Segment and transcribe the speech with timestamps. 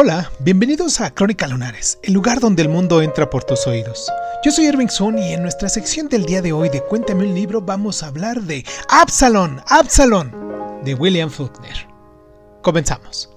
[0.00, 4.08] Hola, bienvenidos a Crónica Lunares, el lugar donde el mundo entra por tus oídos.
[4.44, 7.34] Yo soy Irving Sun y en nuestra sección del día de hoy de Cuéntame un
[7.34, 10.30] libro vamos a hablar de Absalón, Absalón,
[10.84, 11.88] de William Faulkner.
[12.62, 13.28] Comenzamos.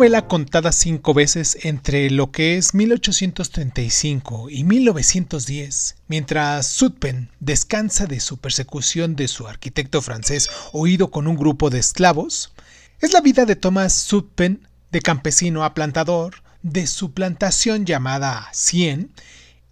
[0.00, 8.18] Novela contada cinco veces entre lo que es 1835 y 1910, mientras Sutpen descansa de
[8.20, 12.54] su persecución de su arquitecto francés oído con un grupo de esclavos,
[13.02, 19.12] es la vida de Thomas Sutpen, de campesino a plantador, de su plantación llamada Cien,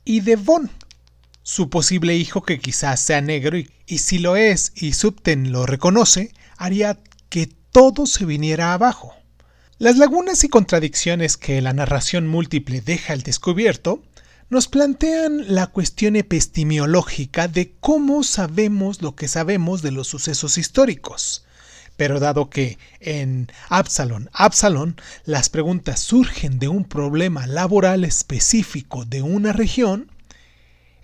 [0.05, 0.71] y de Von,
[1.43, 5.65] su posible hijo que quizás sea negro y, y si lo es y Sutpen lo
[5.65, 6.99] reconoce, haría
[7.31, 9.18] que todo se viniera abajo.
[9.81, 14.03] Las lagunas y contradicciones que la narración múltiple deja al descubierto
[14.51, 21.45] nos plantean la cuestión epistemiológica de cómo sabemos lo que sabemos de los sucesos históricos.
[21.97, 29.23] Pero dado que en Absalón, Absalón, las preguntas surgen de un problema laboral específico de
[29.23, 30.11] una región,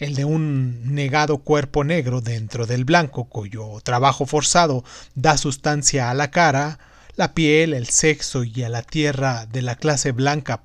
[0.00, 4.82] el de un negado cuerpo negro dentro del blanco cuyo trabajo forzado
[5.14, 6.80] da sustancia a la cara,
[7.16, 10.62] la piel, el sexo y a la tierra de la clase blanca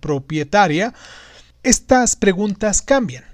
[0.00, 0.94] propietaria,
[1.62, 3.24] estas preguntas cambian.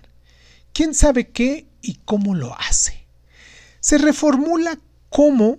[0.72, 3.06] ¿Quién sabe qué y cómo lo hace?
[3.80, 5.58] Se reformula cómo,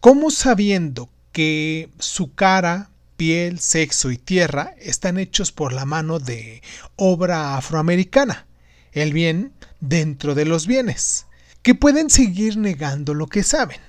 [0.00, 6.62] cómo sabiendo que su cara, piel, sexo y tierra están hechos por la mano de
[6.96, 8.46] obra afroamericana,
[8.92, 11.26] el bien dentro de los bienes,
[11.62, 13.80] que pueden seguir negando lo que saben.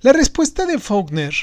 [0.00, 1.34] La respuesta de Faulkner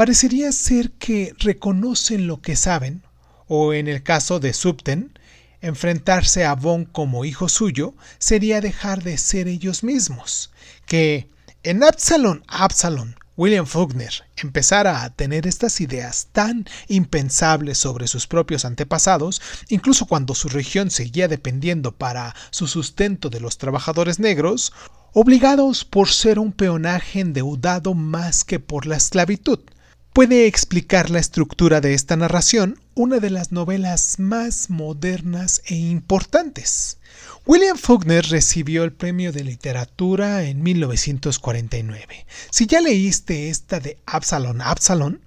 [0.00, 3.02] parecería ser que reconocen lo que saben,
[3.48, 5.12] o en el caso de Subten,
[5.60, 10.52] enfrentarse a Von como hijo suyo sería dejar de ser ellos mismos,
[10.86, 11.28] que
[11.64, 18.64] en Absalom, Absalom, William Faulkner empezara a tener estas ideas tan impensables sobre sus propios
[18.64, 24.72] antepasados, incluso cuando su región seguía dependiendo para su sustento de los trabajadores negros,
[25.12, 29.60] obligados por ser un peonaje endeudado más que por la esclavitud,
[30.12, 36.98] puede explicar la estructura de esta narración una de las novelas más modernas e importantes.
[37.46, 42.26] William Faulkner recibió el premio de literatura en 1949.
[42.50, 45.18] Si ya leíste esta de Absalom Absalom,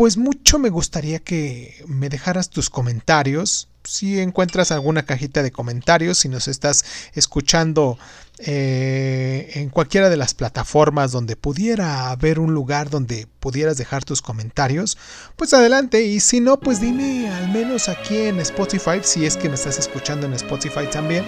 [0.00, 6.16] pues mucho me gustaría que me dejaras tus comentarios si encuentras alguna cajita de comentarios,
[6.16, 7.98] si nos estás escuchando
[8.38, 14.22] eh, en cualquiera de las plataformas donde pudiera haber un lugar donde pudieras dejar tus
[14.22, 14.96] comentarios,
[15.36, 16.02] pues adelante.
[16.02, 19.78] Y si no, pues dime al menos aquí en Spotify, si es que me estás
[19.78, 21.26] escuchando en Spotify también,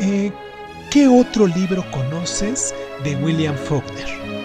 [0.00, 0.32] eh,
[0.90, 2.74] ¿qué otro libro conoces
[3.04, 4.37] de William Faulkner?